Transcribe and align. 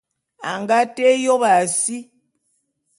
A 0.51 0.51
nga 0.61 0.77
té 0.95 1.07
yôp 1.23 1.43
a 1.51 1.53
si. 1.81 1.97